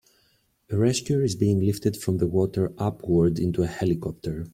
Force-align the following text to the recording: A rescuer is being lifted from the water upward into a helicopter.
A 0.71 0.77
rescuer 0.79 1.21
is 1.21 1.35
being 1.35 1.59
lifted 1.63 1.95
from 1.95 2.17
the 2.17 2.25
water 2.25 2.73
upward 2.79 3.37
into 3.37 3.61
a 3.61 3.67
helicopter. 3.67 4.47